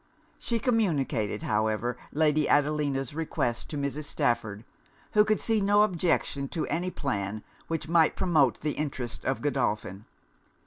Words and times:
She 0.39 0.57
communicated, 0.57 1.43
however, 1.43 1.95
Lady 2.11 2.49
Adelina's 2.49 3.13
request 3.13 3.69
to 3.69 3.77
Mrs. 3.77 4.05
Stafford, 4.05 4.65
who 5.11 5.23
could 5.23 5.39
see 5.39 5.61
no 5.61 5.83
objection 5.83 6.47
to 6.47 6.65
any 6.69 6.89
plan 6.89 7.43
which 7.67 7.87
might 7.87 8.15
promote 8.15 8.61
the 8.61 8.71
interest 8.71 9.23
of 9.25 9.41
Godolphin. 9.43 10.05